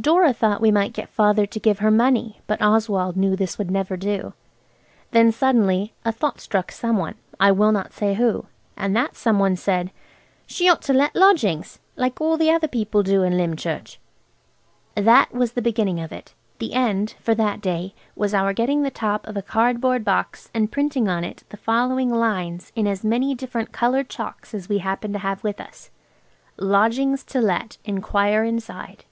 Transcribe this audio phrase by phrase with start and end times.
[0.00, 3.72] Dora thought we might get Father to give her money, but Oswald knew this would
[3.72, 4.34] never do.
[5.10, 9.90] Then suddenly a thought struck some one–I will not say who–and that some one said–
[10.46, 13.98] "She ought to let lodgings, like all the other people do in Lymchurch."
[14.94, 16.34] That was the beginning of it.
[16.60, 21.24] The end–for that day–was our getting the top of a cardboard box and printing on
[21.24, 25.42] it the following lines in as many different coloured chalks as we happened to have
[25.42, 25.90] with us.
[26.58, 27.78] LODGINGS TO LET.
[27.84, 29.04] ENQUIRE INSIDE.